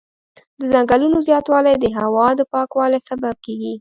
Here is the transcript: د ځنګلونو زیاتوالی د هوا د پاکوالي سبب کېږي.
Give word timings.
د 0.59 0.61
ځنګلونو 0.73 1.17
زیاتوالی 1.27 1.75
د 1.79 1.85
هوا 1.97 2.27
د 2.39 2.41
پاکوالي 2.51 2.99
سبب 3.09 3.35
کېږي. 3.45 3.69